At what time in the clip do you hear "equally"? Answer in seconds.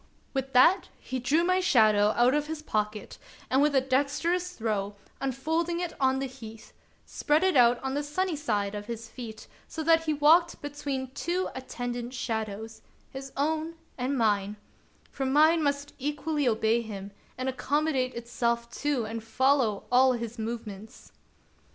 15.99-16.47